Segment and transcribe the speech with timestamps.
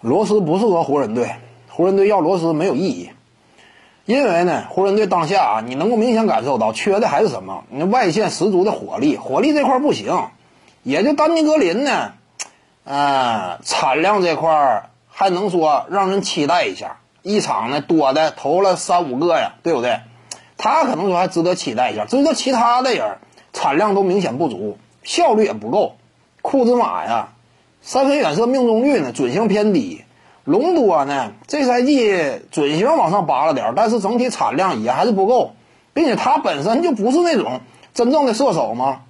[0.00, 1.36] 罗斯不适合湖人队，
[1.68, 3.10] 湖人队要罗斯没有意义，
[4.06, 7.64] 因为呢，湖人队当下啊，你能够明显感受到缺的还是什么？
[7.68, 10.28] 你外线十足的火力，火力这块不行，
[10.82, 12.12] 也就丹尼格林呢，
[12.84, 20.00] 呃，产量这块还能说让人期待一下，一场呢多的投了三五个呀，对不对？
[20.56, 23.18] 他可能说还值得期待一下，至于说其他的人
[23.52, 25.96] 产量都明显不足，效率也不够，
[26.40, 27.32] 库兹马呀。
[27.82, 30.04] 三分远射命中率呢，准星偏低。
[30.44, 32.12] 隆多呢，这赛季
[32.50, 35.52] 准星往上拔了点但是整体产量也还是不够，
[35.92, 37.60] 并且他本身就不是那种
[37.94, 39.02] 真正的射手嘛，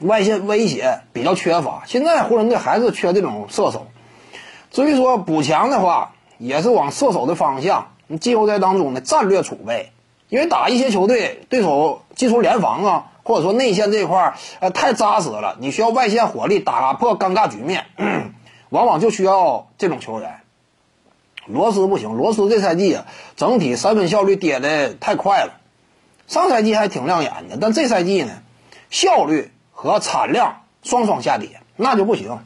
[0.00, 1.82] 外线威胁比较缺乏。
[1.86, 3.86] 现在湖人队还是缺这种射手。
[4.70, 7.88] 至于说补强的话，也是往射手的方向。
[8.20, 9.90] 季后赛当中的战略储备，
[10.28, 13.11] 因为打一些球队，对手技术联防啊。
[13.22, 17.86] 或者说内线这一块儿，呃，太扎实了，你需要外线火力打破尴尬局面，
[18.70, 20.40] 往往就需要这种球员。
[21.46, 25.54] 罗斯不行，罗斯这赛季啊，整体三分效率跌的太快了。
[26.28, 28.32] 上赛季还挺亮眼的，但这赛季呢，
[28.90, 32.38] 效率和产量双双下跌，那就不行。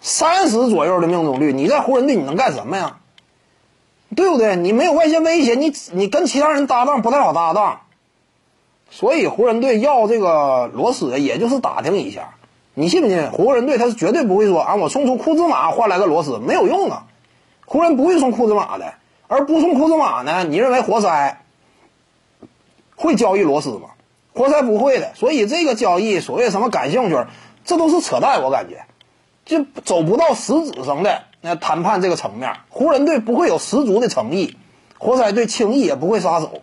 [0.00, 2.96] 三十左右的命中率，你在湖人队你能干什么呀？
[4.16, 4.56] 对不对？
[4.56, 7.82] 你没有外线威胁，你你跟其他人搭档不太好搭档。
[8.90, 12.34] 所以湖人队要这个罗斯，也就是打听一下，
[12.74, 13.30] 你信不信？
[13.30, 17.06] 湖人队他是绝对不会说啊，我送出库兹马换来个罗斯没有用啊，
[17.66, 18.94] 湖人不会送库兹马的，
[19.28, 20.44] 而不送库兹马呢？
[20.44, 21.40] 你认为活塞
[22.96, 23.90] 会交易罗斯吗？
[24.34, 27.16] 活塞不会的，所以这个交易所谓什么感兴趣，
[27.64, 28.84] 这都是扯淡，我感觉
[29.44, 34.56] 就走不到实质上的那谈判这个层面，湖人队不会有十足的诚意，
[34.98, 36.62] 活塞队轻易也不会撒手。